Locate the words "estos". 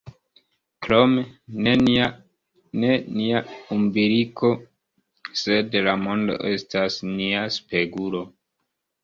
6.55-6.99